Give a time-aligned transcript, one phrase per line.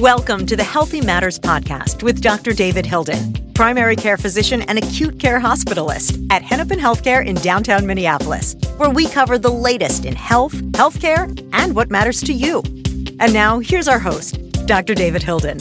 [0.00, 2.52] Welcome to the Healthy Matters Podcast with Dr.
[2.52, 8.54] David Hilden, primary care physician and acute care hospitalist at Hennepin Healthcare in downtown Minneapolis,
[8.76, 12.62] where we cover the latest in health, healthcare, and what matters to you.
[13.18, 14.94] And now, here's our host, Dr.
[14.94, 15.58] David Hilden.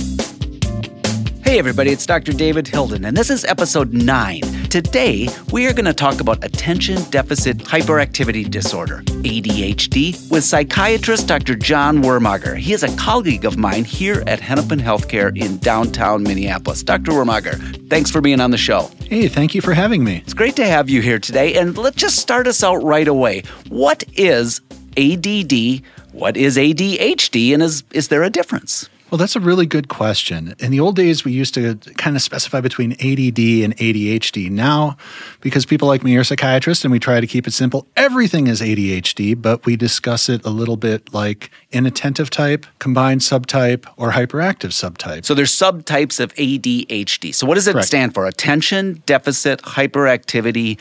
[1.42, 2.32] Hey, everybody, it's Dr.
[2.32, 4.57] David Hilden, and this is episode 9.
[4.70, 11.56] Today, we are going to talk about attention deficit hyperactivity disorder, ADHD, with psychiatrist Dr.
[11.56, 12.58] John Wermager.
[12.58, 16.84] He is a colleague of mine here at Hennepin Healthcare in downtown Minneapolis.
[16.84, 17.14] Dr.
[17.14, 18.92] Wermager, thanks for being on the show.
[19.06, 20.18] Hey, thank you for having me.
[20.18, 23.44] It's great to have you here today, and let's just start us out right away.
[23.70, 24.60] What is
[24.98, 25.82] ADD?
[26.12, 28.90] What is ADHD, and is, is there a difference?
[29.10, 30.54] Well, that's a really good question.
[30.60, 34.50] In the old days, we used to kind of specify between ADD and ADHD.
[34.52, 34.98] Now,
[35.40, 38.60] because people like me are psychiatrists and we try to keep it simple, everything is
[38.60, 44.72] ADHD, but we discuss it a little bit like inattentive type, combined subtype, or hyperactive
[44.72, 45.24] subtype.
[45.24, 47.34] So there's subtypes of ADHD.
[47.34, 47.88] So what does it Correct.
[47.88, 48.26] stand for?
[48.26, 50.78] Attention deficit hyperactivity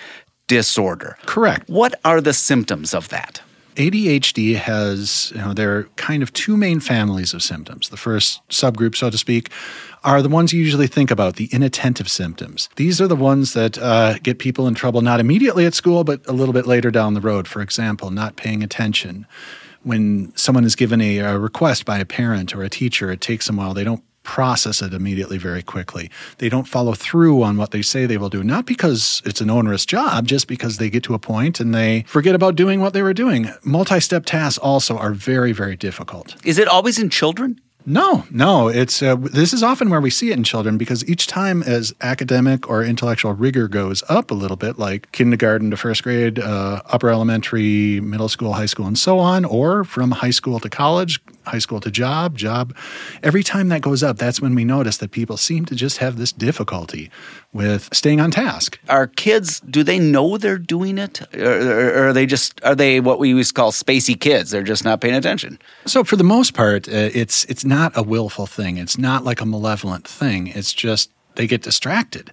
[0.49, 1.17] disorder.
[1.27, 1.69] Correct.
[1.69, 3.41] What are the symptoms of that?
[3.77, 7.91] ADHD has, you know, there are kind of two main families of symptoms.
[7.91, 9.51] The first subgroup, so to speak,
[10.03, 12.69] are the ones you usually think about, the inattentive symptoms.
[12.77, 16.27] These are the ones that uh, get people in trouble not immediately at school, but
[16.27, 17.47] a little bit later down the road.
[17.47, 19.27] For example, not paying attention.
[19.83, 23.47] When someone is given a, a request by a parent or a teacher, it takes
[23.47, 23.75] them a while.
[23.75, 26.11] They don't process it immediately very quickly.
[26.39, 29.49] They don't follow through on what they say they will do, not because it's an
[29.49, 32.93] onerous job, just because they get to a point and they forget about doing what
[32.93, 33.51] they were doing.
[33.65, 36.37] Multi step tasks also are very, very difficult.
[36.45, 37.61] Is it always in children?
[37.89, 38.67] No, no.
[38.67, 41.95] It's uh, this is often where we see it in children because each time as
[42.01, 46.83] academic or intellectual rigor goes up a little bit, like kindergarten to first grade, uh,
[46.87, 51.21] upper elementary, middle school, high school, and so on, or from high school to college,
[51.45, 52.75] high school to job, job.
[53.23, 56.17] Every time that goes up, that's when we notice that people seem to just have
[56.17, 57.09] this difficulty
[57.57, 58.79] with staying on task.
[58.89, 61.23] Are kids, do they know they're doing it?
[61.35, 64.51] Or, or- or are they just, are they what we used to call spacey kids?
[64.51, 65.59] They're just not paying attention.
[65.87, 68.77] So for the most part, uh, it's it's not a willful thing.
[68.79, 70.49] It's not like a malevolent thing.
[70.49, 72.31] It's just they get distracted.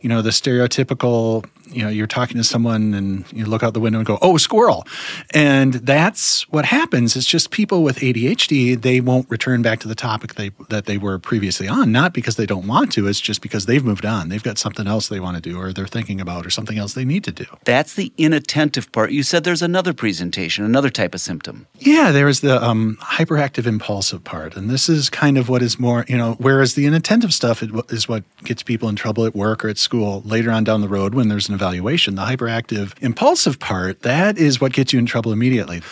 [0.00, 3.80] You know, the stereotypical, you know, you're talking to someone and you look out the
[3.80, 4.86] window and go, "Oh, squirrel."
[5.30, 7.16] And that's what happens.
[7.16, 10.98] It's just people with ADHD, they won't return back to the topic they that they
[10.98, 14.28] were previously on, not because they don't want to, it's just because they've moved on.
[14.28, 16.94] They've got something else they want to do or they're thinking about or something else
[16.94, 17.46] they need to do.
[17.64, 19.12] That's the inattentive part.
[19.12, 21.66] You said there's another presentation, another type of symptom.
[21.78, 24.56] Yeah, there is the um, hyperactive impulsive part.
[24.56, 28.08] And this is kind of what is more, you know, whereas the inattentive stuff is
[28.08, 31.14] what gets people in trouble at work or at school later on down the road
[31.14, 32.14] when there's an evaluation.
[32.14, 35.82] The hyperactive impulsive part, that is what gets you in trouble immediately.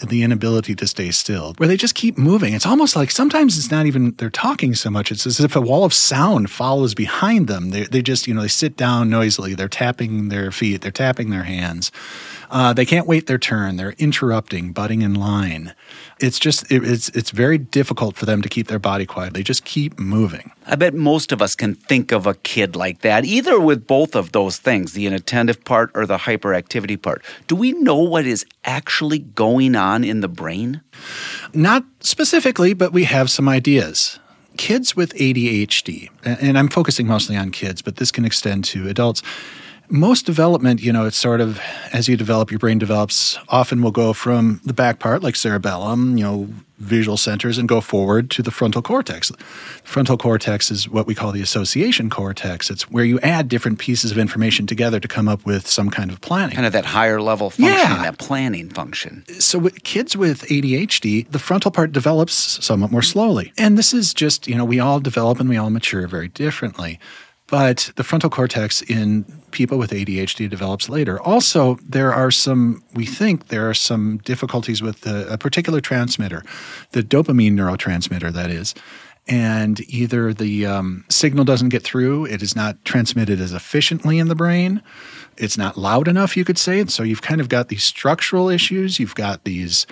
[0.00, 2.54] The inability to stay still, where they just keep moving.
[2.54, 5.10] It's almost like sometimes it's not even they're talking so much.
[5.10, 7.70] It's as if a wall of sound follows behind them.
[7.70, 9.54] They, they just, you know, they sit down noisily.
[9.54, 11.90] They're tapping their feet, they're tapping their hands.
[12.48, 13.76] Uh, they can't wait their turn.
[13.76, 15.74] They're interrupting, butting in line.
[16.20, 19.34] It's just it, it's it's very difficult for them to keep their body quiet.
[19.34, 20.50] They just keep moving.
[20.66, 24.14] I bet most of us can think of a kid like that, either with both
[24.14, 27.22] of those things, the inattentive part or the hyperactivity part.
[27.46, 30.80] Do we know what is actually going on in the brain?
[31.54, 34.18] Not specifically, but we have some ideas.
[34.56, 39.22] Kids with ADHD, and I'm focusing mostly on kids, but this can extend to adults.
[39.90, 41.60] Most development, you know, it's sort of
[41.92, 46.18] as you develop, your brain develops, often will go from the back part, like cerebellum,
[46.18, 49.32] you know, visual centers, and go forward to the frontal cortex.
[49.82, 52.70] Frontal cortex is what we call the association cortex.
[52.70, 56.10] It's where you add different pieces of information together to come up with some kind
[56.10, 56.54] of planning.
[56.54, 58.02] Kind of that higher level function, Yeah.
[58.02, 59.24] that planning function.
[59.40, 62.34] so with kids with ADHD, the frontal part develops
[62.64, 63.52] somewhat more slowly.
[63.56, 67.00] And this is just, you know, we all develop and we all mature very differently.
[67.48, 71.20] But the frontal cortex in people with ADHD develops later.
[71.20, 76.42] Also, there are some, we think there are some difficulties with the, a particular transmitter,
[76.92, 78.74] the dopamine neurotransmitter, that is.
[79.26, 84.28] And either the um, signal doesn't get through, it is not transmitted as efficiently in
[84.28, 84.82] the brain,
[85.36, 86.80] it's not loud enough, you could say.
[86.80, 89.86] And so you've kind of got these structural issues, you've got these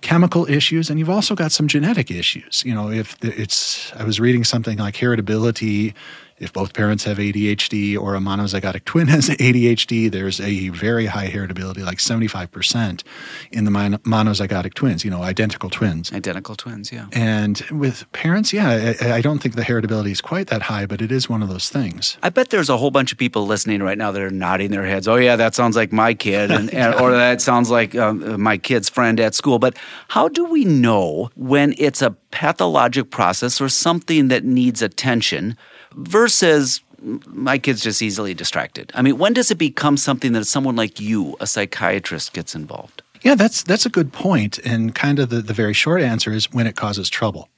[0.00, 2.62] chemical issues, and you've also got some genetic issues.
[2.64, 5.94] You know, if it's, I was reading something like heritability
[6.40, 11.28] If both parents have ADHD or a monozygotic twin has ADHD, there's a very high
[11.28, 13.02] heritability, like 75%
[13.50, 16.12] in the monozygotic twins, you know, identical twins.
[16.12, 17.06] Identical twins, yeah.
[17.12, 21.02] And with parents, yeah, I, I don't think the heritability is quite that high, but
[21.02, 22.18] it is one of those things.
[22.22, 24.86] I bet there's a whole bunch of people listening right now that are nodding their
[24.86, 25.08] heads.
[25.08, 28.58] Oh, yeah, that sounds like my kid, and, and or that sounds like um, my
[28.58, 29.58] kid's friend at school.
[29.58, 29.76] But
[30.08, 35.56] how do we know when it's a pathologic process or something that needs attention
[35.94, 38.92] versus my kid's just easily distracted?
[38.94, 43.02] I mean, when does it become something that someone like you, a psychiatrist, gets involved?
[43.22, 44.58] Yeah, that's that's a good point.
[44.58, 47.48] And kind of the, the very short answer is when it causes trouble.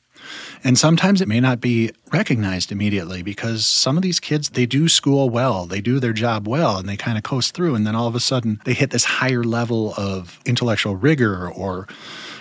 [0.62, 4.88] And sometimes it may not be recognized immediately because some of these kids, they do
[4.88, 7.74] school well, they do their job well, and they kind of coast through.
[7.74, 11.88] And then all of a sudden, they hit this higher level of intellectual rigor or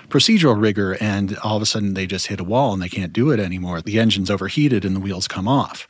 [0.10, 3.14] procedural rigor, and all of a sudden they just hit a wall and they can't
[3.14, 3.82] do it anymore.
[3.82, 5.88] The engine's overheated and the wheels come off.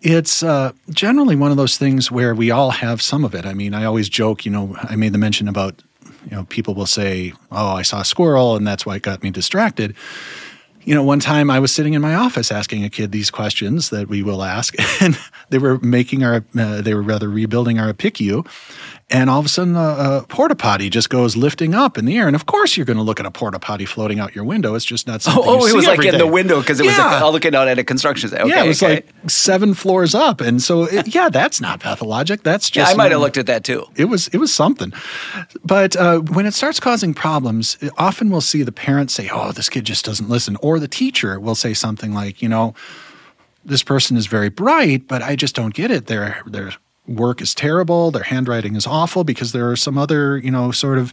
[0.00, 3.44] It's uh, generally one of those things where we all have some of it.
[3.44, 5.82] I mean, I always joke, you know, I made the mention about,
[6.24, 9.22] you know, people will say, oh, I saw a squirrel and that's why it got
[9.22, 9.94] me distracted.
[10.84, 13.90] You know, one time I was sitting in my office asking a kid these questions
[13.90, 15.18] that we will ask, and
[15.50, 18.46] they were making our, uh, they were rather rebuilding our PICU,
[19.10, 19.78] and all of a sudden a,
[20.20, 22.26] a porta potty just goes lifting up in the air.
[22.26, 24.74] And of course, you're going to look at a porta potty floating out your window.
[24.74, 25.42] It's just not something.
[25.46, 27.14] Oh, oh it was like in the window because it yeah.
[27.14, 28.42] was like looking out at a construction site.
[28.42, 28.94] Okay, yeah, it was okay.
[28.96, 32.42] like seven floors up, and so it, yeah, that's not pathologic.
[32.42, 33.86] That's just yeah, I might have looked at that too.
[33.96, 34.92] It was it was something,
[35.64, 39.70] but uh, when it starts causing problems, often we'll see the parents say, "Oh, this
[39.70, 42.74] kid just doesn't listen," or the teacher will say something like, "You know."
[43.64, 46.06] This person is very bright, but I just don't get it.
[46.06, 46.72] They're they're
[47.08, 50.98] work is terrible, their handwriting is awful because there are some other, you know, sort
[50.98, 51.12] of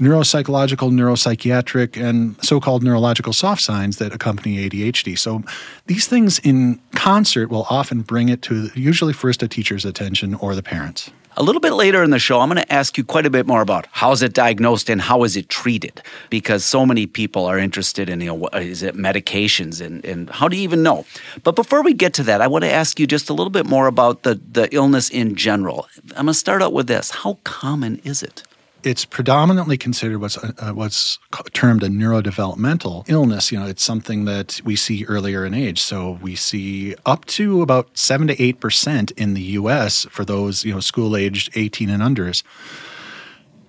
[0.00, 5.18] neuropsychological, neuropsychiatric, and so called neurological soft signs that accompany ADHD.
[5.18, 5.42] So
[5.86, 10.54] these things in concert will often bring it to usually first a teacher's attention or
[10.54, 11.10] the parents.
[11.38, 13.46] A little bit later in the show, I'm going to ask you quite a bit
[13.46, 16.00] more about how is it diagnosed and how is it treated,
[16.30, 20.48] because so many people are interested in, you know, is it medications and, and how
[20.48, 21.04] do you even know?
[21.44, 23.66] But before we get to that, I want to ask you just a little bit
[23.66, 25.86] more about the, the illness in general.
[26.16, 27.10] I'm going to start out with this.
[27.10, 28.42] How common is it?
[28.82, 31.18] It's predominantly considered what's uh, what's
[31.52, 33.50] termed a neurodevelopmental illness.
[33.50, 35.80] You know, it's something that we see earlier in age.
[35.80, 40.06] So we see up to about seven to eight percent in the U.S.
[40.10, 42.42] for those you know school aged eighteen and unders.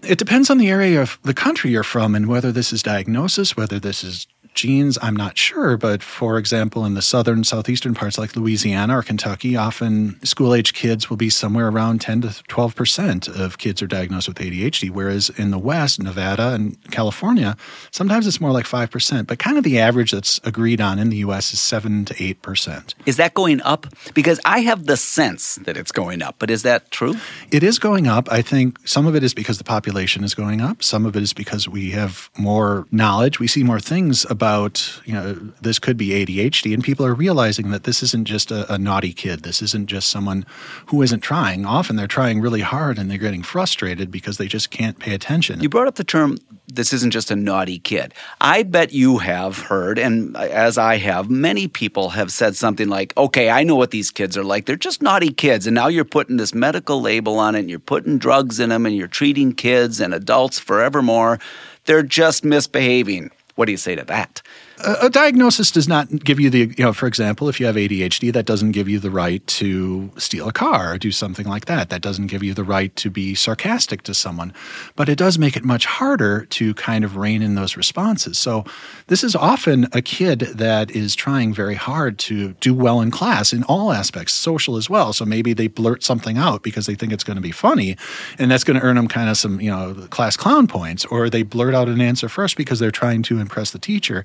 [0.04, 3.58] It depends on the area of the country you're from and whether this is diagnosis,
[3.58, 4.28] whether this is
[4.58, 5.78] genes, I'm not sure.
[5.78, 10.74] But for example, in the southern, southeastern parts like Louisiana or Kentucky, often school age
[10.74, 14.90] kids will be somewhere around 10 to 12% of kids are diagnosed with ADHD.
[14.90, 17.56] Whereas in the West, Nevada and California,
[17.92, 19.28] sometimes it's more like 5%.
[19.28, 22.96] But kind of the average that's agreed on in the US is 7 to 8%.
[23.06, 23.86] Is that going up?
[24.14, 27.16] Because I have the sense that it's going up, but is that true?
[27.52, 28.28] It is going up.
[28.32, 31.22] I think some of it is because the population is going up, some of it
[31.22, 33.40] is because we have more knowledge.
[33.40, 37.14] We see more things about about, you know, this could be ADHD, and people are
[37.14, 39.44] realizing that this isn't just a, a, naughty kid.
[39.44, 40.46] This isn't just someone
[40.86, 41.66] who isn't trying.
[41.66, 45.60] Often they're trying really hard and they're getting frustrated because they just can't pay attention.
[45.60, 48.14] You brought up the term, this isn't just a naughty kid.
[48.40, 53.14] I bet you have heard, and as I have, many people have said something like,
[53.18, 54.66] okay, I know what these kids are like.
[54.66, 55.68] They're just naughty kids.
[55.68, 58.86] And now you're putting this medical label on it, and you're putting drugs in them,
[58.86, 61.38] and you're treating kids and adults forevermore.
[61.84, 63.32] They're just misbehaving.
[63.58, 64.44] What do you say to that?
[64.80, 68.32] A, diagnosis does not give you the, you know, for example, if you have ADHD,
[68.34, 71.90] that doesn't give you the right to steal a car or do something like that.
[71.90, 74.54] That doesn't give you the right to be sarcastic to someone.
[74.96, 78.38] But it does make it much harder to kind of rein in those responses.
[78.38, 78.66] So
[79.08, 83.54] this is often a kid that is trying very hard to do well in class
[83.54, 85.12] in all aspects, social as well.
[85.14, 87.98] So maybe they blurt something out because they think it's going to be funny
[88.38, 91.30] and that's going to earn them kind of some, you know, class clown points, or
[91.30, 94.24] they blurt out an answer first because they're trying to impress the teacher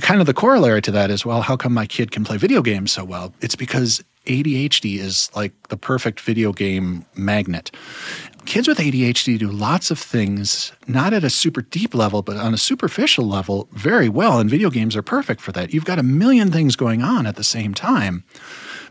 [0.00, 2.62] kind of the corollary to that is well, how come my kid can play video
[2.62, 3.34] games so well?
[3.40, 7.70] It's because ADHD is like the perfect video game magnet.
[8.46, 12.52] Kids with ADHD do lots of things, not at a super deep level, but on
[12.52, 14.38] a superficial level, very well.
[14.38, 15.72] And video games are perfect for that.
[15.72, 18.24] You've got a million things going on at the same time.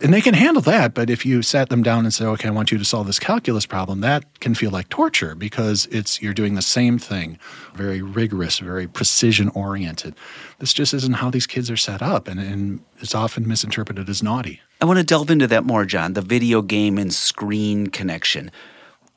[0.02, 2.52] And they can handle that, but if you sat them down and said, "Okay, I
[2.52, 6.34] want you to solve this calculus problem," that can feel like torture because it's you're
[6.34, 7.38] doing the same thing,
[7.76, 10.16] very rigorous, very precision oriented.
[10.60, 14.22] This just isn't how these kids are set up, and, and it's often misinterpreted as
[14.22, 14.62] naughty.
[14.82, 16.14] I want to delve into that more, John.
[16.14, 18.52] The video game and screen connection.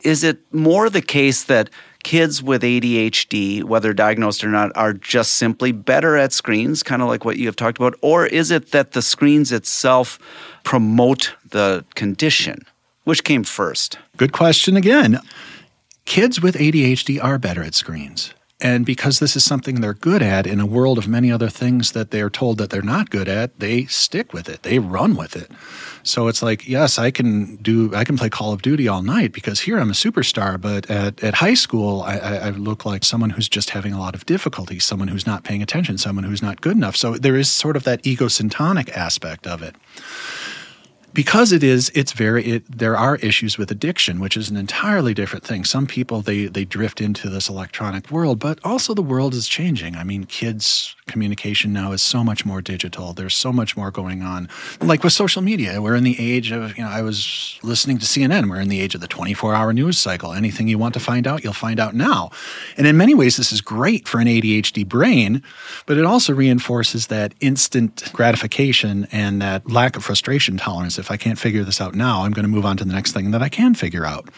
[0.03, 1.71] Is it more the case that
[2.07, 7.09] kids with ADHD, whether diagnosed or not, are just simply better at screens, kind of
[7.09, 7.97] like what you have talked about?
[8.01, 10.17] Or is it that the screens itself
[10.63, 12.65] promote the condition?
[13.03, 13.99] Which came first?
[14.17, 15.19] Good question again.
[16.05, 18.33] Kids with ADHD are better at screens.
[18.59, 21.93] And because this is something they're good at in a world of many other things
[21.93, 24.63] that they're told that they're not good at, they stick with it.
[24.63, 25.51] They run with it.
[26.03, 29.33] So it's like, yes, I can do, I can play Call of Duty all night
[29.33, 30.59] because here I'm a superstar.
[30.59, 34.15] But at, at high school, I, I look like someone who's just having a lot
[34.15, 36.97] of difficulty, someone who's not paying attention, someone who's not good enough.
[36.97, 39.77] So there is sort of that egocentric aspect of it
[41.17, 45.15] because it is it's very it, there are issues with addiction which is an entirely
[45.15, 45.65] different thing.
[45.65, 49.97] Some people they they drift into this electronic world but also the world is changing.
[49.97, 53.15] I mean kids communication now is so much more digital.
[53.15, 54.51] There's so much more going on.
[54.83, 58.05] Like with social media we're in the age of you know i was listening to
[58.05, 60.35] cnn we're in the age of the 24 hour news cycle.
[60.35, 62.31] Anything you want to find out you'll find out now.
[62.77, 65.43] And in many ways this is great for an adhd brain
[65.87, 71.17] but it also reinforces that instant gratification and that lack of frustration tolerance if I
[71.17, 73.41] can't figure this out now, I'm going to move on to the next thing that
[73.41, 74.29] I can figure out.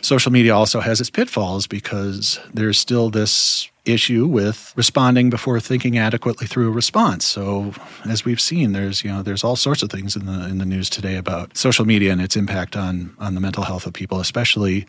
[0.00, 5.98] Social media also has its pitfalls because there's still this issue with responding before thinking
[5.98, 7.26] adequately through a response.
[7.26, 7.74] So
[8.08, 10.64] as we've seen, there's you know there's all sorts of things in the in the
[10.64, 14.20] news today about social media and its impact on on the mental health of people,
[14.20, 14.86] especially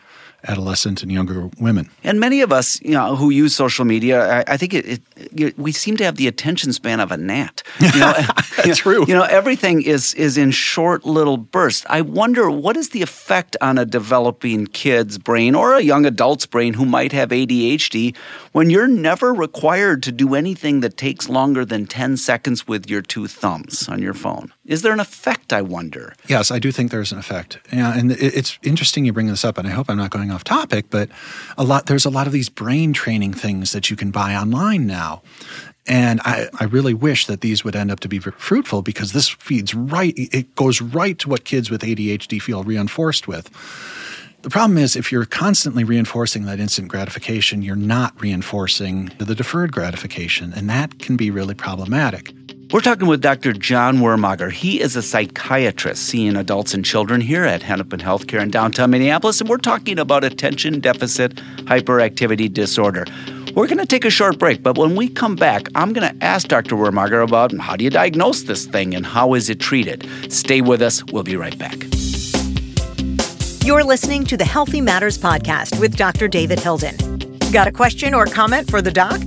[0.48, 1.90] adolescent and younger women.
[2.04, 5.58] And many of us, you know, who use social media, I, I think it, it,
[5.58, 7.64] we seem to have the attention span of a gnat.
[7.80, 8.14] You know,
[8.58, 9.06] That's true.
[9.08, 11.86] You know, everything is is in short little bursts.
[11.90, 16.46] I wonder what is the effect on a developing kid's brain or a young adult's
[16.46, 18.16] brain who might have ADHD
[18.52, 23.02] when you're never required to do anything that takes longer than 10 seconds with your
[23.02, 24.52] two thumbs on your phone.
[24.66, 26.14] Is there an effect, I wonder?
[26.28, 27.60] Yes, I do think there's an effect.
[27.72, 30.44] Yeah, and it's interesting you bring this up, and I hope I'm not going off
[30.44, 31.10] topic, but
[31.58, 34.88] a lot there's a lot of these brain training things that you can buy online
[34.88, 35.22] now.
[35.88, 39.30] And I, I really wish that these would end up to be fruitful because this
[39.30, 43.50] feeds right, it goes right to what kids with ADHD feel reinforced with.
[44.44, 49.72] The problem is, if you're constantly reinforcing that instant gratification, you're not reinforcing the deferred
[49.72, 52.34] gratification, and that can be really problematic.
[52.72, 53.52] We're talking with Dr.
[53.52, 54.50] John Wermager.
[54.50, 59.42] He is a psychiatrist seeing adults and children here at Hennepin Healthcare in downtown Minneapolis,
[59.42, 61.36] and we're talking about attention deficit
[61.66, 63.04] hyperactivity disorder.
[63.56, 66.24] We're going to take a short break, but when we come back, I'm going to
[66.24, 66.78] ask Dr.
[66.78, 70.08] Wermager about how do you diagnose this thing and how is it treated.
[70.32, 71.04] Stay with us.
[71.12, 71.76] We'll be right back.
[73.66, 76.30] You're listening to the Healthy Matters podcast with Dr.
[76.30, 76.96] David Hilden.
[77.52, 79.22] Got a question or comment for the doc?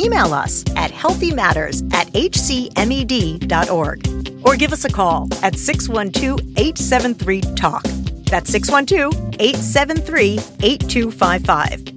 [0.00, 3.98] Email us at healthymatters at hcmed.org
[4.46, 7.82] or give us a call at 612 873 TALK.
[8.24, 11.88] That's 612 873 8255.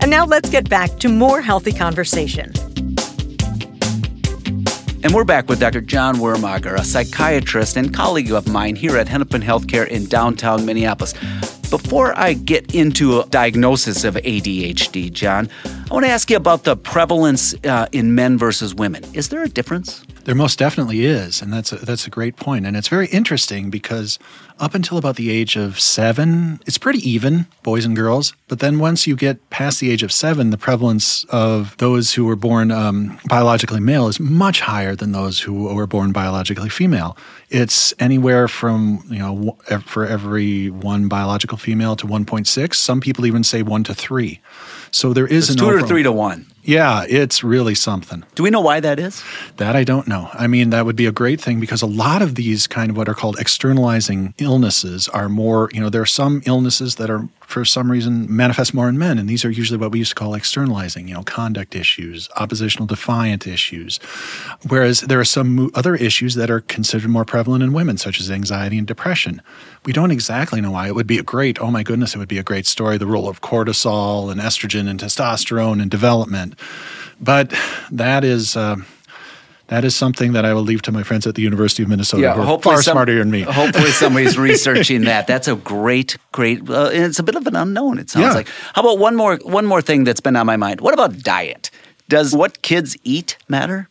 [0.00, 2.52] And now let's get back to more healthy conversation.
[5.04, 5.82] And we're back with Dr.
[5.82, 11.12] John Wermager, a psychiatrist and colleague of mine here at Hennepin Healthcare in downtown Minneapolis.
[11.72, 16.64] Before I get into a diagnosis of ADHD, John, I want to ask you about
[16.64, 19.02] the prevalence uh, in men versus women.
[19.14, 20.04] Is there a difference?
[20.24, 22.66] There most definitely is, and that's a, that's a great point.
[22.66, 24.18] And it's very interesting because
[24.60, 28.32] up until about the age of seven, it's pretty even, boys and girls.
[28.46, 32.24] But then once you get past the age of seven, the prevalence of those who
[32.24, 37.16] were born um, biologically male is much higher than those who were born biologically female.
[37.50, 42.74] It's anywhere from, you know, for every one biological female to 1.6.
[42.74, 44.40] Some people even say one to three.
[44.90, 46.46] So there is it's an two or three to one.
[46.64, 48.24] Yeah, it's really something.
[48.36, 49.24] Do we know why that is?
[49.56, 50.30] That I don't know.
[50.32, 52.96] I mean, that would be a great thing because a lot of these kind of
[52.96, 57.28] what are called externalizing illnesses are more, you know, there are some illnesses that are
[57.40, 60.14] for some reason manifest more in men and these are usually what we used to
[60.14, 63.98] call externalizing, you know, conduct issues, oppositional defiant issues.
[64.68, 68.30] Whereas there are some other issues that are considered more prevalent in women such as
[68.30, 69.42] anxiety and depression.
[69.84, 70.86] We don't exactly know why.
[70.86, 73.06] It would be a great, oh my goodness, it would be a great story the
[73.06, 76.51] role of cortisol and estrogen and testosterone and development
[77.20, 77.54] but
[77.90, 78.56] that is.
[78.56, 78.76] Uh,
[79.68, 82.22] that is something that I will leave to my friends at the University of Minnesota
[82.22, 83.40] yeah, who are far some, smarter than me.
[83.40, 85.26] hopefully, somebody's researching that.
[85.26, 86.68] That's a great, great.
[86.68, 87.98] Uh, it's a bit of an unknown.
[87.98, 88.34] It sounds yeah.
[88.34, 88.48] like.
[88.74, 89.38] How about one more?
[89.44, 90.82] One more thing that's been on my mind.
[90.82, 91.70] What about diet?
[92.10, 93.88] Does what kids eat matter?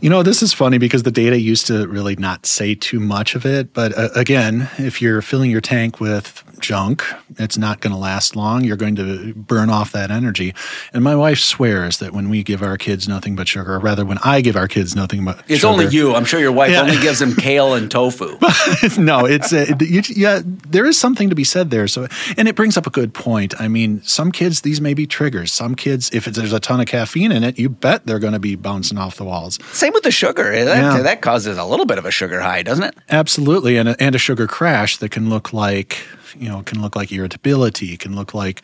[0.00, 3.34] You know, this is funny because the data used to really not say too much
[3.34, 3.74] of it.
[3.74, 7.04] But uh, again, if you're filling your tank with junk,
[7.38, 8.64] it's not going to last long.
[8.64, 10.54] You're going to burn off that energy.
[10.92, 14.04] And my wife swears that when we give our kids nothing but sugar, or rather,
[14.04, 16.14] when I give our kids nothing but it's sugar, only you.
[16.14, 16.82] I'm sure your wife yeah.
[16.82, 18.38] only gives them kale and tofu.
[18.98, 20.40] no, it's uh, you, yeah.
[20.44, 21.88] There is something to be said there.
[21.88, 23.54] So, and it brings up a good point.
[23.60, 25.52] I mean, some kids these may be triggers.
[25.52, 28.38] Some kids, if there's a ton of caffeine in it, you bet they're going to
[28.38, 29.58] be bouncing off the walls.
[29.72, 30.64] Same with the sugar.
[30.64, 31.02] That, yeah.
[31.02, 32.94] that causes a little bit of a sugar high, doesn't it?
[33.08, 35.98] Absolutely, and a, and a sugar crash that can look like
[36.36, 38.62] you know can look like irritability, can look like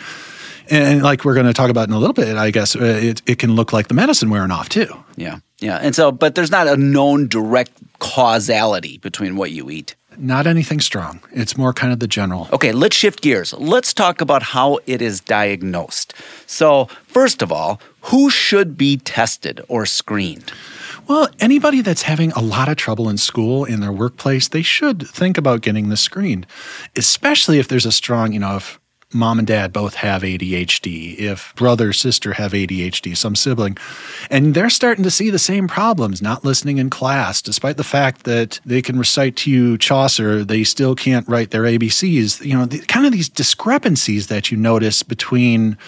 [0.70, 3.22] and like we're going to talk about in a little bit, I guess uh, it,
[3.26, 4.88] it can look like the medicine wearing off too.
[5.16, 9.94] Yeah, yeah, and so but there's not a known direct causality between what you eat.
[10.18, 11.20] Not anything strong.
[11.32, 12.48] It's more kind of the general.
[12.52, 13.52] Okay, let's shift gears.
[13.52, 16.14] Let's talk about how it is diagnosed.
[16.46, 20.52] So, first of all, who should be tested or screened?
[21.08, 25.06] Well, anybody that's having a lot of trouble in school, in their workplace, they should
[25.06, 26.46] think about getting this screened,
[26.96, 28.80] especially if there's a strong, you know, if
[29.12, 33.78] mom and dad both have ADHD, if brother, sister have ADHD, some sibling,
[34.30, 38.24] and they're starting to see the same problems, not listening in class, despite the fact
[38.24, 42.44] that they can recite to you Chaucer, they still can't write their ABCs.
[42.44, 45.78] You know, the, kind of these discrepancies that you notice between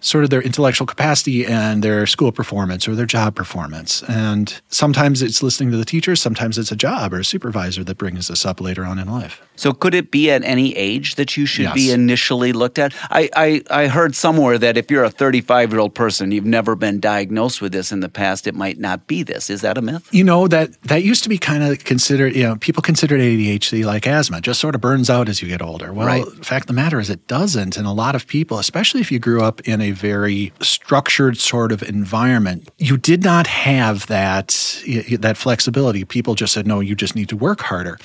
[0.00, 4.02] sort of their intellectual capacity and their school performance or their job performance.
[4.04, 7.98] And sometimes it's listening to the teacher, sometimes it's a job or a supervisor that
[7.98, 9.42] brings this up later on in life.
[9.56, 11.74] So could it be at any age that you should yes.
[11.74, 12.94] be initially looked at?
[13.10, 16.74] I, I, I heard somewhere that if you're a 35 year old person, you've never
[16.74, 19.50] been diagnosed with this in the past, it might not be this.
[19.50, 20.08] Is that a myth?
[20.12, 23.84] You know, that, that used to be kind of considered, you know, people considered ADHD
[23.84, 25.92] like asthma, just sort of burns out as you get older.
[25.92, 26.26] Well, right.
[26.44, 27.76] fact of the matter is it doesn't.
[27.76, 31.72] And a lot of people, especially if you grew up in a very structured sort
[31.72, 34.82] of environment, you did not have that,
[35.18, 36.04] that flexibility.
[36.04, 37.98] People just said, no, you just need to work harder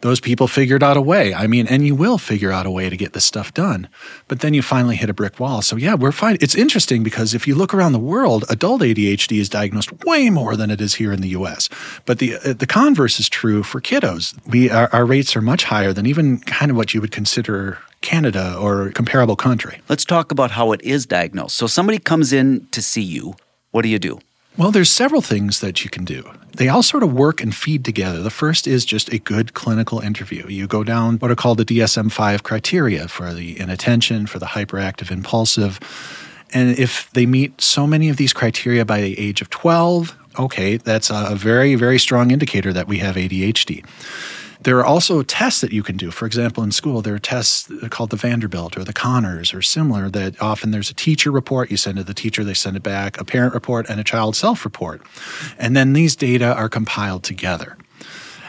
[0.00, 1.34] those people figured out a way.
[1.34, 3.88] I mean, and you will figure out a way to get this stuff done.
[4.28, 5.62] But then you finally hit a brick wall.
[5.62, 6.38] So yeah, we're fine.
[6.40, 10.56] It's interesting because if you look around the world, adult ADHD is diagnosed way more
[10.56, 11.68] than it is here in the U.S.
[12.04, 14.34] But the uh, the converse is true for kiddos.
[14.46, 17.78] We our, our rates are much higher than even kind of what you would consider
[18.00, 19.80] Canada or comparable country.
[19.88, 21.56] Let's talk about how it is diagnosed.
[21.56, 23.34] So somebody comes in to see you.
[23.72, 24.20] What do you do?
[24.58, 26.30] Well, there's several things that you can do.
[26.54, 28.22] They all sort of work and feed together.
[28.22, 30.48] The first is just a good clinical interview.
[30.48, 34.46] You go down what are called the DSM 5 criteria for the inattention, for the
[34.46, 35.78] hyperactive impulsive.
[36.54, 40.78] And if they meet so many of these criteria by the age of 12, okay,
[40.78, 43.84] that's a very, very strong indicator that we have ADHD.
[44.66, 46.10] There are also tests that you can do.
[46.10, 50.10] For example, in school, there are tests called the Vanderbilt or the Conners or similar
[50.10, 51.70] that often there's a teacher report.
[51.70, 54.34] You send to the teacher, they send it back, a parent report, and a child
[54.34, 55.02] self report.
[55.56, 57.78] And then these data are compiled together.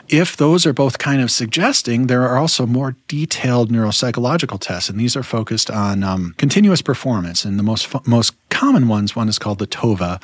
[0.07, 4.99] If those are both kind of suggesting, there are also more detailed neuropsychological tests, and
[4.99, 7.45] these are focused on um, continuous performance.
[7.45, 10.19] And the most most common ones, one is called the TOVA,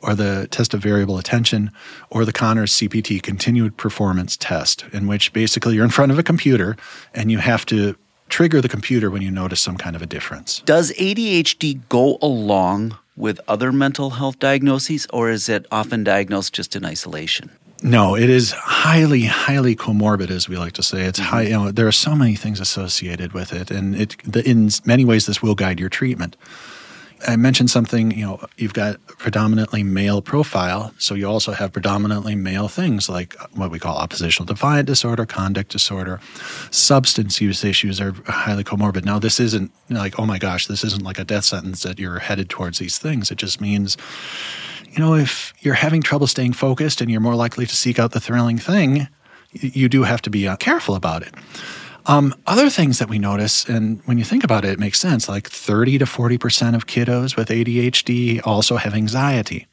[0.00, 1.70] or the test of variable attention,
[2.10, 6.22] or the Conners CPT, continued performance test, in which basically you're in front of a
[6.22, 6.76] computer
[7.14, 7.96] and you have to
[8.28, 10.60] trigger the computer when you notice some kind of a difference.
[10.60, 16.76] Does ADHD go along with other mental health diagnoses, or is it often diagnosed just
[16.76, 17.50] in isolation?
[17.82, 21.02] No, it is highly, highly comorbid, as we like to say.
[21.02, 21.28] It's mm-hmm.
[21.28, 21.42] high.
[21.42, 25.26] You know, there are so many things associated with it, and it, in many ways,
[25.26, 26.36] this will guide your treatment.
[27.26, 32.36] I mentioned something, you know, you've got predominantly male profile, so you also have predominantly
[32.36, 36.20] male things like what we call oppositional defiant disorder, conduct disorder,
[36.70, 39.04] substance use issues are highly comorbid.
[39.04, 42.20] Now, this isn't like, oh my gosh, this isn't like a death sentence that you're
[42.20, 43.30] headed towards these things.
[43.30, 43.96] It just means,
[44.90, 48.12] you know, if you're having trouble staying focused and you're more likely to seek out
[48.12, 49.08] the thrilling thing,
[49.52, 51.34] you do have to be uh, careful about it.
[52.08, 55.28] Um, other things that we notice, and when you think about it, it makes sense
[55.28, 59.66] like 30 to 40% of kiddos with ADHD also have anxiety.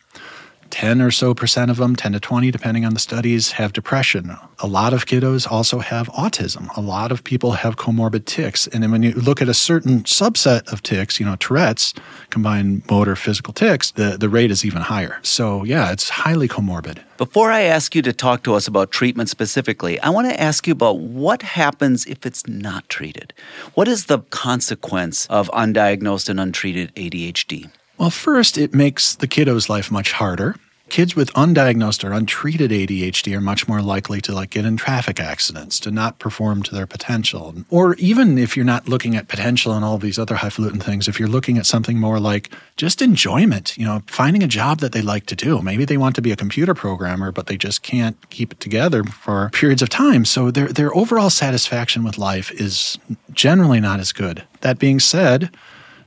[0.69, 4.36] 10 or so percent of them, 10 to 20, depending on the studies, have depression.
[4.60, 6.75] A lot of kiddos also have autism.
[6.75, 8.67] A lot of people have comorbid tics.
[8.67, 11.93] And then when you look at a certain subset of tics, you know, Tourette's,
[12.30, 15.19] combined motor physical tics, the, the rate is even higher.
[15.21, 16.99] So, yeah, it's highly comorbid.
[17.17, 20.67] Before I ask you to talk to us about treatment specifically, I want to ask
[20.67, 23.34] you about what happens if it's not treated.
[23.73, 27.69] What is the consequence of undiagnosed and untreated ADHD?
[27.97, 30.55] Well, first, it makes the kiddo's life much harder.
[30.89, 35.19] kids with undiagnosed or untreated ADHD are much more likely to like get in traffic
[35.19, 37.55] accidents, to not perform to their potential.
[37.69, 41.19] Or even if you're not looking at potential and all these other highfalutin things, if
[41.19, 45.01] you're looking at something more like just enjoyment, you know, finding a job that they
[45.01, 45.62] like to do.
[45.62, 49.03] Maybe they want to be a computer programmer, but they just can't keep it together
[49.03, 50.25] for periods of time.
[50.25, 52.97] So their their overall satisfaction with life is
[53.31, 54.43] generally not as good.
[54.62, 55.49] That being said,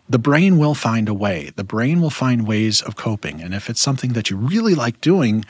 [0.09, 1.51] the brain will find a way.
[1.57, 3.41] The brain will find ways of coping.
[3.41, 5.45] And if it's something that you really like doing,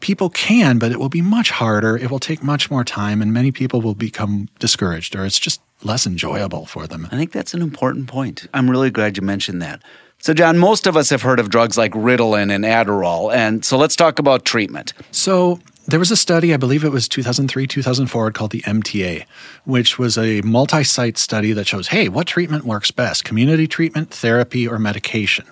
[0.00, 1.96] people can, but it will be much harder.
[1.96, 5.60] It will take much more time, and many people will become discouraged or it's just
[5.82, 7.08] less enjoyable for them.
[7.10, 8.46] I think that's an important point.
[8.52, 9.82] I'm really glad you mentioned that.
[10.20, 13.32] So, John, most of us have heard of drugs like Ritalin and Adderall.
[13.32, 14.92] And so let's talk about treatment.
[15.12, 19.24] So, there was a study, I believe it was 2003, 2004, called the MTA,
[19.64, 24.10] which was a multi site study that shows hey, what treatment works best community treatment,
[24.10, 25.46] therapy, or medication?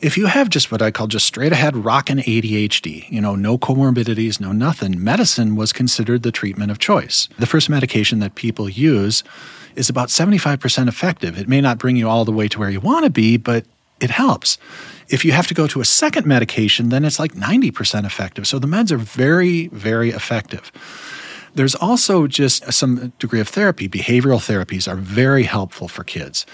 [0.00, 3.58] If you have just what I call just straight ahead rockin' ADHD, you know, no
[3.58, 7.28] comorbidities, no nothing, medicine was considered the treatment of choice.
[7.38, 9.24] The first medication that people use
[9.74, 11.38] is about 75% effective.
[11.38, 13.64] It may not bring you all the way to where you want to be, but
[14.00, 14.58] it helps.
[15.08, 18.46] If you have to go to a second medication, then it's like 90% effective.
[18.46, 20.72] So the meds are very, very effective.
[21.54, 23.88] There's also just some degree of therapy.
[23.88, 26.46] Behavioral therapies are very helpful for kids.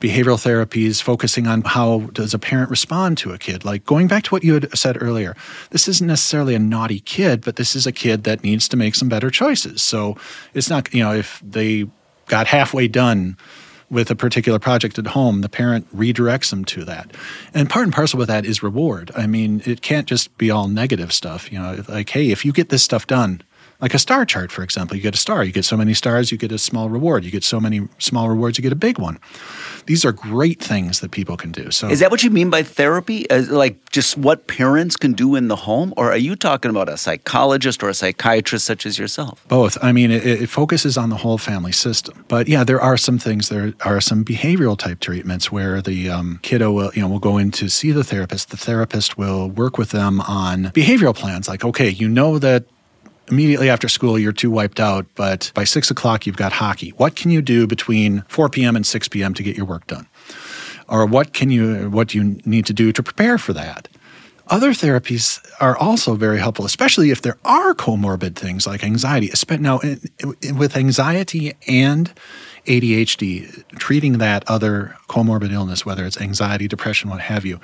[0.00, 3.64] Behavioral therapies focusing on how does a parent respond to a kid.
[3.64, 5.34] Like going back to what you had said earlier,
[5.70, 8.94] this isn't necessarily a naughty kid, but this is a kid that needs to make
[8.94, 9.82] some better choices.
[9.82, 10.16] So
[10.52, 11.86] it's not, you know, if they
[12.26, 13.36] got halfway done
[13.94, 17.12] with a particular project at home, the parent redirects them to that.
[17.54, 19.12] And part and parcel with that is reward.
[19.16, 21.50] I mean, it can't just be all negative stuff.
[21.50, 23.40] You know, like, hey, if you get this stuff done,
[23.80, 25.44] like a star chart, for example, you get a star.
[25.44, 27.24] You get so many stars, you get a small reward.
[27.24, 29.18] You get so many small rewards, you get a big one.
[29.86, 31.70] These are great things that people can do.
[31.70, 33.26] So, is that what you mean by therapy?
[33.30, 36.96] Like just what parents can do in the home, or are you talking about a
[36.96, 39.44] psychologist or a psychiatrist such as yourself?
[39.48, 39.76] Both.
[39.82, 42.24] I mean, it, it focuses on the whole family system.
[42.28, 43.48] But yeah, there are some things.
[43.48, 47.38] There are some behavioral type treatments where the um, kiddo will, you know, will go
[47.38, 48.50] in to see the therapist.
[48.50, 51.48] The therapist will work with them on behavioral plans.
[51.48, 52.64] Like, okay, you know that
[53.28, 56.90] immediately after school you're too wiped out, but by six o'clock you've got hockey.
[56.96, 58.76] What can you do between 4 p.m.
[58.76, 59.34] and 6 p.m.
[59.34, 60.06] to get your work done?
[60.88, 63.88] Or what can you what do you need to do to prepare for that?
[64.48, 69.32] Other therapies are also very helpful, especially if there are comorbid things like anxiety.
[69.58, 69.80] Now,
[70.54, 72.12] with anxiety and
[72.66, 77.60] ADHD, treating that other comorbid illness, whether it's anxiety, depression, what have you,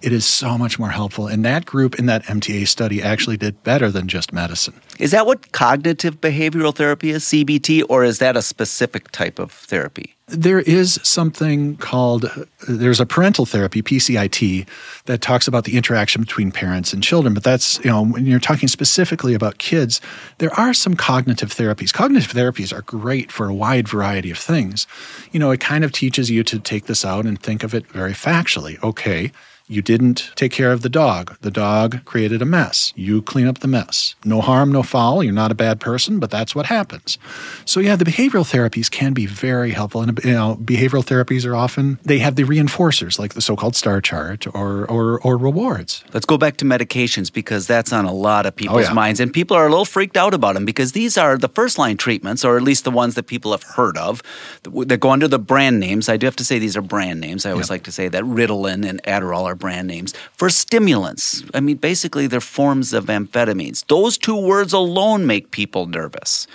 [0.00, 1.26] it is so much more helpful.
[1.26, 4.74] And that group in that MTA study actually did better than just medicine.
[4.98, 9.50] Is that what cognitive behavioral therapy is, CBT, or is that a specific type of
[9.50, 10.14] therapy?
[10.28, 12.30] There is something called,
[12.66, 14.66] there's a parental therapy, PCIT,
[15.04, 17.34] that talks about the interaction between parents and children.
[17.34, 20.00] But that's, you know, when you're talking specifically about kids,
[20.38, 21.92] there are some cognitive therapies.
[21.92, 24.86] Cognitive therapies are great for a wide variety of things.
[25.30, 27.86] You know, it kind of teaches you to take this out and think of it
[27.88, 28.82] very factually.
[28.82, 29.30] Okay,
[29.66, 31.38] you didn't take care of the dog.
[31.40, 32.92] The dog created a mess.
[32.96, 34.14] You clean up the mess.
[34.24, 35.22] No harm, no foul.
[35.22, 37.18] You're not a bad person, but that's what happens.
[37.64, 40.02] So yeah, the behavioral therapies can be very helpful.
[40.02, 44.00] And you know, behavioral therapies are often they have the reinforcers like the so-called star
[44.02, 46.04] chart or or, or rewards.
[46.12, 48.92] Let's go back to medications because that's on a lot of oh, people's oh, yeah.
[48.92, 51.78] minds, and people are a little freaked out about them because these are the first
[51.78, 54.22] line treatments, or at least the ones that people have heard of.
[54.62, 56.08] That go under the brand names.
[56.08, 57.46] I do have to say these are brand names.
[57.46, 61.42] I always like to say that Ritalin and Adderall are brand names, for stimulants.
[61.54, 63.86] I mean, basically, they're forms of amphetamines.
[63.86, 66.46] Those two words alone make people nervous.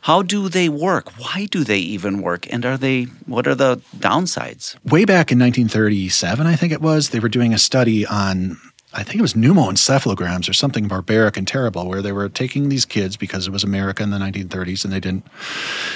[0.00, 1.06] How do they work?
[1.18, 2.52] Why do they even work?
[2.52, 4.74] And are they, what are the downsides?
[4.84, 8.58] Way back in 1937, I think it was, they were doing a study on
[8.96, 12.86] I think it was pneumoencephalograms or something barbaric and terrible, where they were taking these
[12.86, 15.26] kids because it was America in the 1930s and they didn't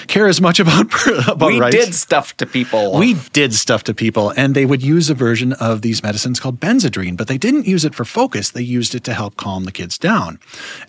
[0.07, 0.87] care as much about,
[1.27, 1.77] about we rights.
[1.77, 2.99] did stuff to people.
[2.99, 6.61] We did stuff to people, and they would use a version of these medicines called
[6.61, 8.51] Benzedrine, but they didn't use it for focus.
[8.51, 10.39] They used it to help calm the kids down.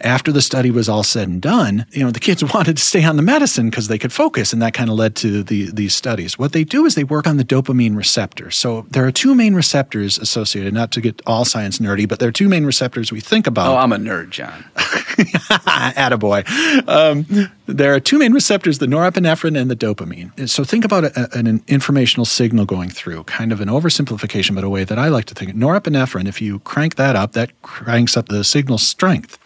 [0.02, 3.06] After the study was all said and done, you know, the kids wanted to stay
[3.06, 5.96] on the medicine because they could focus, and that kind of led to the, these
[5.96, 6.38] studies.
[6.38, 8.52] What they do is they work on the dopamine receptor.
[8.52, 12.30] So there are two main receptors associated, not to get all science nerdy but there
[12.30, 13.68] are two main receptors we think about.
[13.68, 14.66] Oh, I'm a nerd, John.
[14.76, 16.48] Attaboy.
[16.88, 20.50] Um, there are two main receptors, the norepinephrine and the dopamine.
[20.50, 24.70] So think about a, an informational signal going through, kind of an oversimplification, but a
[24.70, 25.52] way that I like to think.
[25.52, 29.38] Of norepinephrine, if you crank that up, that cranks up the signal strength.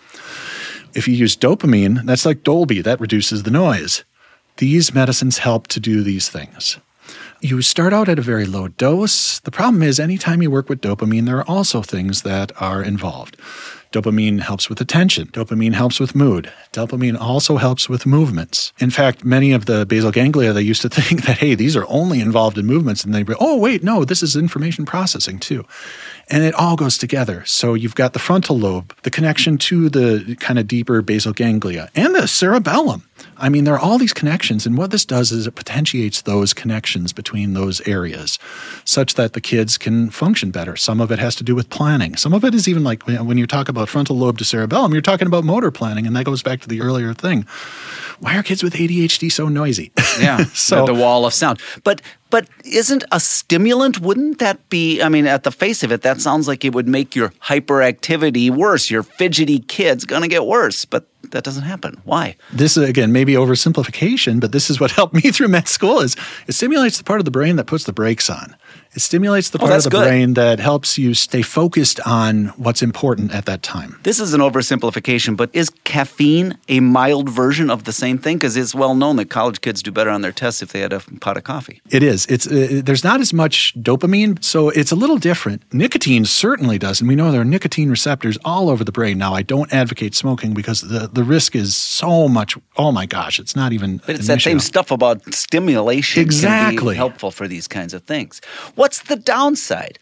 [0.94, 4.04] If you use dopamine, that's like Dolby, that reduces the noise.
[4.58, 6.78] These medicines help to do these things.
[7.42, 9.40] You start out at a very low dose.
[9.40, 13.38] The problem is, anytime you work with dopamine, there are also things that are involved.
[13.92, 15.28] Dopamine helps with attention.
[15.28, 16.52] Dopamine helps with mood.
[16.74, 18.74] Dopamine also helps with movements.
[18.80, 21.86] In fact, many of the basal ganglia, they used to think that, hey, these are
[21.88, 23.06] only involved in movements.
[23.06, 25.66] And they oh, wait, no, this is information processing too.
[26.30, 27.46] And it all goes together.
[27.46, 31.90] So you've got the frontal lobe, the connection to the kind of deeper basal ganglia,
[31.96, 33.04] and the cerebellum.
[33.38, 36.54] I mean, there are all these connections, and what this does is it potentiates those
[36.54, 38.40] connections between those areas
[38.86, 40.76] such that the kids can function better.
[40.76, 42.16] Some of it has to do with planning.
[42.16, 45.02] Some of it is even like when you talk about frontal lobe to cerebellum, you're
[45.02, 47.46] talking about motor planning, and that goes back to the earlier thing.
[48.20, 49.92] Why are kids with ADHD so noisy?
[50.20, 51.60] Yeah, so the wall of sound.
[51.84, 54.02] But but isn't a stimulant?
[54.02, 55.02] Wouldn't that be?
[55.02, 58.50] I mean, at the face of it, that sounds like it would make your hyperactivity
[58.50, 58.90] worse.
[58.90, 60.86] Your fidgety kid's gonna get worse.
[60.86, 62.02] But that doesn't happen.
[62.04, 62.36] Why?
[62.52, 66.16] This is again maybe oversimplification, but this is what helped me through med school is
[66.48, 68.56] it stimulates the part of the brain that puts the brakes on.
[68.96, 70.04] It stimulates the Oh, part of the good.
[70.08, 74.00] brain that helps you stay focused on what's important at that time.
[74.04, 78.38] This is an oversimplification, but is caffeine a mild version of the same thing?
[78.38, 80.94] Because it's well known that college kids do better on their tests if they had
[80.94, 81.82] a pot of coffee.
[81.90, 82.26] It is.
[82.28, 85.62] It's uh, there's not as much dopamine, so it's a little different.
[85.74, 89.18] Nicotine certainly does, and we know there are nicotine receptors all over the brain.
[89.18, 92.58] Now, I don't advocate smoking because the the risk is so much.
[92.78, 93.98] Oh my gosh, it's not even.
[94.06, 96.96] But it's that same stuff about stimulation Exactly.
[96.96, 98.42] helpful for these kinds of things.
[98.86, 99.98] What's the downside?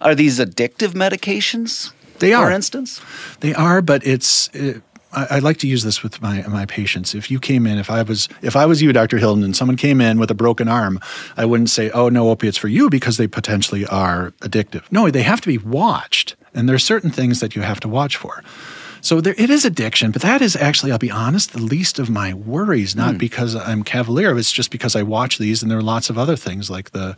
[0.00, 1.90] Are these addictive medications?
[2.20, 2.46] They are.
[2.46, 3.00] for instance.
[3.40, 4.48] They are, but it's.
[4.54, 4.78] Uh,
[5.12, 7.16] I, I like to use this with my my patients.
[7.16, 9.18] If you came in, if I was if I was you, Dr.
[9.18, 11.00] Hilden, and someone came in with a broken arm,
[11.36, 14.84] I wouldn't say, "Oh, no opiates for you," because they potentially are addictive.
[14.92, 17.88] No, they have to be watched, and there are certain things that you have to
[17.88, 18.44] watch for.
[19.00, 22.08] So there, it is addiction, but that is actually, I'll be honest, the least of
[22.08, 22.94] my worries.
[22.94, 26.16] Not because I'm cavalier, it's just because I watch these, and there are lots of
[26.16, 27.16] other things like the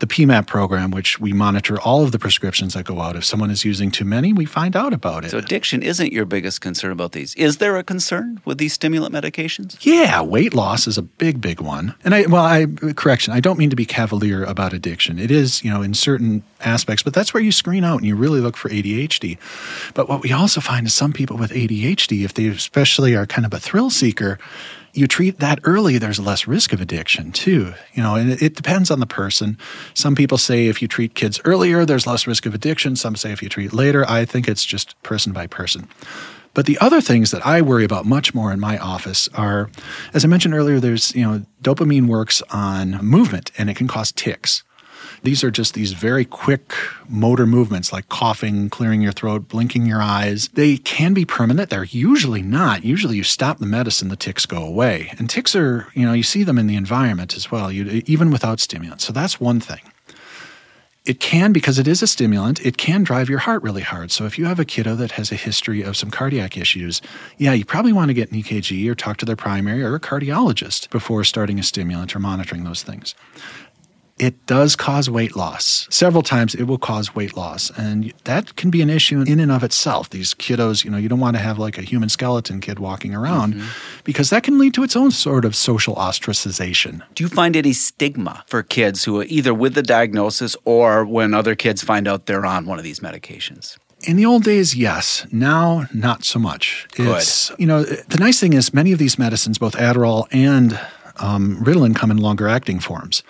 [0.00, 3.16] the PMAP program, which we monitor all of the prescriptions that go out.
[3.16, 5.30] If someone is using too many, we find out about it.
[5.30, 7.34] So addiction isn't your biggest concern about these.
[7.34, 9.76] Is there a concern with these stimulant medications?
[9.82, 11.94] Yeah, weight loss is a big, big one.
[12.02, 15.18] And I, well, I, correction, I don't mean to be cavalier about addiction.
[15.18, 18.16] It is, you know, in certain aspects, but that's where you screen out and you
[18.16, 19.36] really look for ADHD.
[19.92, 23.44] But what we also find is some people with ADHD, if they especially are kind
[23.44, 24.38] of a thrill seeker,
[24.92, 27.74] you treat that early, there's less risk of addiction too.
[27.94, 29.56] You know, and it, depends on the person.
[29.94, 32.96] Some people say if you treat kids earlier, there's less risk of addiction.
[32.96, 34.04] Some say if you treat later.
[34.08, 35.88] I think it's just person by person.
[36.52, 39.70] But the other things that I worry about much more in my office are,
[40.12, 44.10] as I mentioned earlier, there's, you know, dopamine works on movement and it can cause
[44.10, 44.64] tics.
[45.22, 46.72] These are just these very quick
[47.08, 50.48] motor movements like coughing, clearing your throat, blinking your eyes.
[50.54, 51.68] They can be permanent.
[51.68, 52.84] They're usually not.
[52.84, 55.12] Usually you stop the medicine, the tics go away.
[55.18, 58.30] And tics are, you know, you see them in the environment as well, you, even
[58.30, 59.04] without stimulants.
[59.04, 59.80] So that's one thing.
[61.06, 64.12] It can, because it is a stimulant, it can drive your heart really hard.
[64.12, 67.00] So if you have a kiddo that has a history of some cardiac issues,
[67.38, 70.00] yeah, you probably want to get an EKG or talk to their primary or a
[70.00, 73.14] cardiologist before starting a stimulant or monitoring those things.
[74.20, 75.88] It does cause weight loss.
[75.90, 77.70] Several times it will cause weight loss.
[77.76, 80.10] And that can be an issue in and of itself.
[80.10, 83.14] These kiddos, you know, you don't want to have like a human skeleton kid walking
[83.14, 84.02] around mm-hmm.
[84.04, 87.02] because that can lead to its own sort of social ostracization.
[87.14, 91.32] Do you find any stigma for kids who are either with the diagnosis or when
[91.32, 93.78] other kids find out they're on one of these medications?
[94.02, 95.26] In the old days, yes.
[95.32, 96.86] Now, not so much.
[96.92, 97.18] Good.
[97.18, 100.78] It's, you know, the nice thing is many of these medicines, both Adderall and
[101.20, 103.22] um, Ritalin, come in longer acting forms.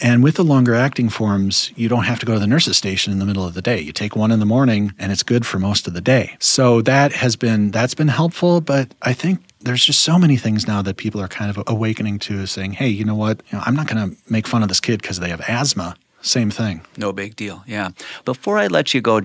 [0.00, 3.12] And with the longer acting forms, you don't have to go to the nurse's station
[3.12, 3.80] in the middle of the day.
[3.80, 6.36] You take one in the morning and it's good for most of the day.
[6.40, 8.60] So that has been, that's been helpful.
[8.60, 12.18] But I think there's just so many things now that people are kind of awakening
[12.20, 13.42] to saying, hey, you know what?
[13.50, 15.96] You know, I'm not going to make fun of this kid because they have asthma.
[16.22, 16.80] Same thing.
[16.96, 17.62] No big deal.
[17.66, 17.90] Yeah.
[18.24, 19.20] Before I let you go,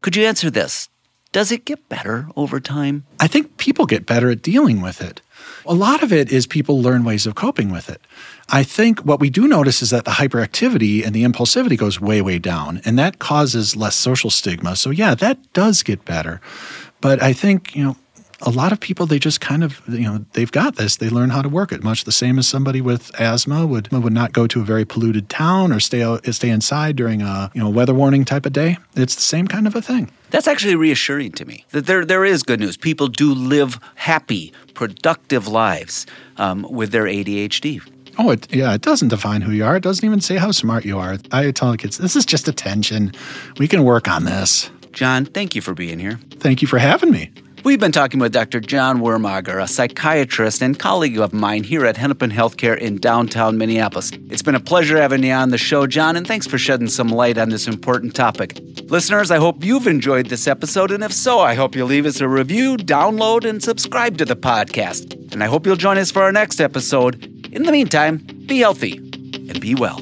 [0.00, 0.88] could you answer this?
[1.32, 3.04] Does it get better over time?
[3.18, 5.22] I think people get better at dealing with it.
[5.66, 8.00] A lot of it is people learn ways of coping with it.
[8.48, 12.20] I think what we do notice is that the hyperactivity and the impulsivity goes way,
[12.20, 14.76] way down, and that causes less social stigma.
[14.76, 16.40] So, yeah, that does get better.
[17.00, 17.96] But I think, you know,
[18.42, 21.30] a lot of people they just kind of you know they've got this they learn
[21.30, 24.46] how to work it much the same as somebody with asthma would would not go
[24.46, 27.94] to a very polluted town or stay out stay inside during a you know weather
[27.94, 31.44] warning type of day it's the same kind of a thing That's actually reassuring to
[31.44, 32.78] me that there, there is good news.
[32.78, 36.06] People do live happy, productive lives
[36.38, 37.82] um, with their ADHD.
[38.18, 39.76] Oh, it, yeah, it doesn't define who you are.
[39.76, 41.18] It doesn't even say how smart you are.
[41.32, 43.12] I tell the kids, this is just attention.
[43.58, 44.70] We can work on this.
[44.92, 46.18] John, thank you for being here.
[46.40, 47.30] Thank you for having me.
[47.64, 48.58] We've been talking with Dr.
[48.58, 54.10] John Wermager, a psychiatrist and colleague of mine here at Hennepin Healthcare in downtown Minneapolis.
[54.30, 57.06] It's been a pleasure having you on the show, John, and thanks for shedding some
[57.06, 58.58] light on this important topic.
[58.90, 62.20] Listeners, I hope you've enjoyed this episode, and if so, I hope you'll leave us
[62.20, 65.32] a review, download, and subscribe to the podcast.
[65.32, 67.24] And I hope you'll join us for our next episode.
[67.52, 70.00] In the meantime, be healthy and be well.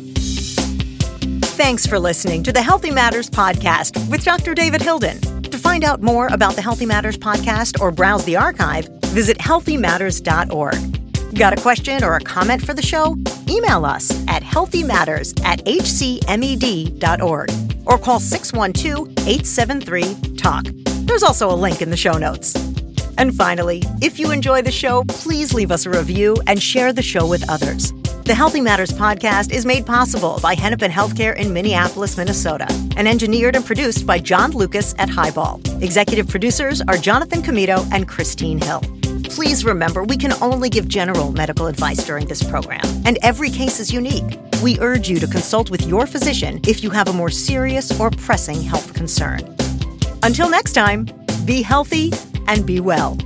[1.60, 4.54] Thanks for listening to the Healthy Matters podcast with Dr.
[4.54, 5.29] David Hilden.
[5.70, 11.32] Find out more about the Healthy Matters podcast or browse the archive, visit healthymatters.org.
[11.38, 13.16] Got a question or a comment for the show?
[13.46, 17.50] Email us at healthymatters at hcmed.org
[17.86, 20.66] or call 612 873 TALK.
[21.06, 22.52] There's also a link in the show notes.
[23.16, 27.00] And finally, if you enjoy the show, please leave us a review and share the
[27.00, 27.92] show with others.
[28.30, 33.56] The Healthy Matters podcast is made possible by Hennepin Healthcare in Minneapolis, Minnesota, and engineered
[33.56, 35.60] and produced by John Lucas at Highball.
[35.80, 38.82] Executive producers are Jonathan Comito and Christine Hill.
[39.24, 43.80] Please remember, we can only give general medical advice during this program, and every case
[43.80, 44.38] is unique.
[44.62, 48.12] We urge you to consult with your physician if you have a more serious or
[48.12, 49.40] pressing health concern.
[50.22, 51.08] Until next time,
[51.46, 52.12] be healthy
[52.46, 53.18] and be well.